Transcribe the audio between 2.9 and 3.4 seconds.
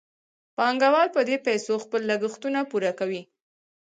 کوي